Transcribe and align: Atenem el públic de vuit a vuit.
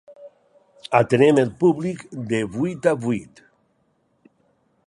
Atenem 0.99 1.41
el 1.43 1.51
públic 1.59 2.03
de 2.33 2.41
vuit 2.57 2.91
a 2.93 2.97
vuit. 3.07 3.45